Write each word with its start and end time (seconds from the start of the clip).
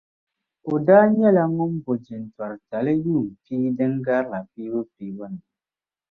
O 0.71 0.73
daa 0.87 1.05
nyɛla 1.17 1.43
ŋun 1.55 1.73
bo 1.83 1.91
jintori 2.05 2.57
tali 2.69 2.93
yuun' 3.03 3.33
pia 3.43 3.67
din 3.77 3.93
garila 4.05 4.39
piibu 4.51 4.79
piibu 4.93 5.25
ni. 5.33 5.39